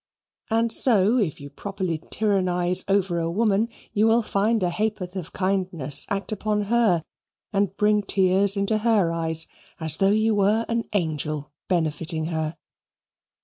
And 0.49 0.71
so, 0.71 1.19
if 1.19 1.39
you 1.39 1.51
properly 1.51 1.99
tyrannize 1.99 2.83
over 2.87 3.19
a 3.19 3.29
woman, 3.29 3.69
you 3.93 4.07
will 4.07 4.23
find 4.23 4.63
a 4.63 4.71
ha'p'orth 4.71 5.15
of 5.15 5.31
kindness 5.31 6.07
act 6.09 6.31
upon 6.31 6.63
her 6.73 7.03
and 7.53 7.77
bring 7.77 8.01
tears 8.01 8.57
into 8.57 8.79
her 8.79 9.11
eyes, 9.11 9.45
as 9.79 9.97
though 9.97 10.09
you 10.09 10.33
were 10.33 10.65
an 10.67 10.85
angel 10.93 11.51
benefiting 11.69 12.25
her. 12.33 12.57